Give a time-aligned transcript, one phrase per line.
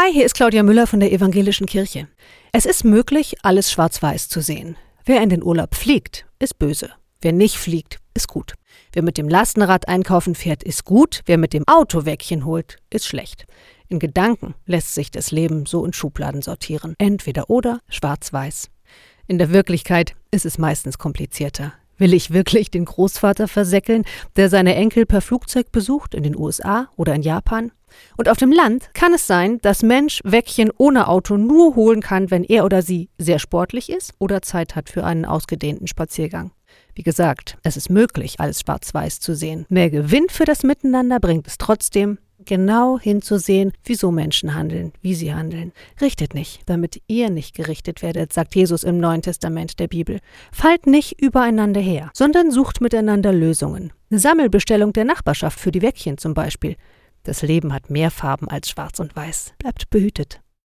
[0.00, 2.06] Hi, hier ist Claudia Müller von der Evangelischen Kirche.
[2.52, 4.76] Es ist möglich, alles schwarz-weiß zu sehen.
[5.04, 6.90] Wer in den Urlaub fliegt, ist böse.
[7.20, 8.54] Wer nicht fliegt, ist gut.
[8.92, 11.22] Wer mit dem Lastenrad einkaufen fährt, ist gut.
[11.26, 13.46] Wer mit dem Auto Wäckchen holt, ist schlecht.
[13.88, 16.94] In Gedanken lässt sich das Leben so in Schubladen sortieren.
[16.98, 18.70] Entweder oder, schwarz-weiß.
[19.26, 21.72] In der Wirklichkeit ist es meistens komplizierter.
[21.98, 24.04] Will ich wirklich den Großvater versäckeln,
[24.36, 27.72] der seine Enkel per Flugzeug besucht in den USA oder in Japan?
[28.16, 32.30] Und auf dem Land kann es sein, dass Mensch Wäckchen ohne Auto nur holen kann,
[32.30, 36.52] wenn er oder sie sehr sportlich ist oder Zeit hat für einen ausgedehnten Spaziergang.
[36.94, 39.66] Wie gesagt, es ist möglich, alles schwarz-weiß zu sehen.
[39.68, 45.32] Mehr Gewinn für das Miteinander bringt es trotzdem, genau hinzusehen, wieso Menschen handeln, wie sie
[45.32, 45.72] handeln.
[46.00, 50.18] Richtet nicht, damit ihr nicht gerichtet werdet, sagt Jesus im Neuen Testament der Bibel.
[50.50, 53.92] Fallt nicht übereinander her, sondern sucht miteinander Lösungen.
[54.10, 56.76] Eine Sammelbestellung der Nachbarschaft für die Wäckchen zum Beispiel.
[57.22, 59.52] Das Leben hat mehr Farben als schwarz und weiß.
[59.58, 60.40] Bleibt behütet.